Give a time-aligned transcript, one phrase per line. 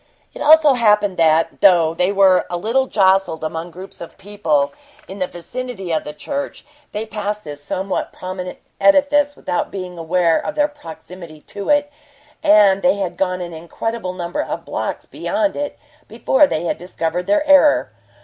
[0.33, 4.73] It also happened that, though they were a little jostled among groups of people
[5.07, 10.39] in the vicinity of the church, they passed this somewhat prominent edifice without being aware
[10.43, 11.91] of their proximity to it,
[12.41, 15.77] and they had gone an incredible number of blocks beyond it
[16.07, 17.91] before they discovered their error.